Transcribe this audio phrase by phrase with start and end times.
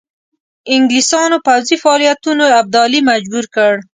[0.73, 3.73] انګلیسیانو پوځي فعالیتونو ابدالي مجبور کړ.